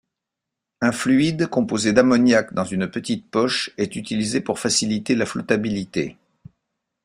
Un 0.81 0.91
fluide 0.91 1.45
composé 1.45 1.93
d'ammoniac 1.93 2.55
dans 2.55 2.63
une 2.65 2.89
petite 2.89 3.29
poche 3.29 3.69
est 3.77 3.95
utilisé 3.95 4.41
pour 4.41 4.57
faciliter 4.57 5.13
la 5.13 5.27
flottabilité. 5.27 6.17